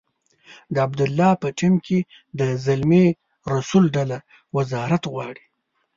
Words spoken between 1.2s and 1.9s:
په ټیم